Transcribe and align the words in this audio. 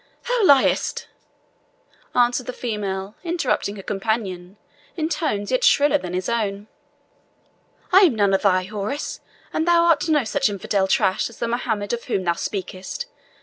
"Thou 0.27 0.41
liest!" 0.55 1.07
answered 2.15 2.47
the 2.47 2.53
female, 2.53 3.13
interrupting 3.23 3.75
her 3.75 3.83
companion, 3.83 4.57
in 4.97 5.09
tones 5.09 5.51
yet 5.51 5.63
shriller 5.63 5.99
than 5.99 6.15
his 6.15 6.27
own; 6.27 6.65
"I 7.93 7.99
am 7.99 8.15
none 8.15 8.33
of 8.33 8.41
thy 8.41 8.63
houris, 8.63 9.19
and 9.53 9.67
thou 9.67 9.83
art 9.85 10.09
no 10.09 10.23
such 10.23 10.49
infidel 10.49 10.87
trash 10.87 11.29
as 11.29 11.37
the 11.37 11.47
Mohammed 11.47 11.93
of 11.93 12.05
whom 12.05 12.23
thou 12.23 12.33
speakest. 12.33 13.05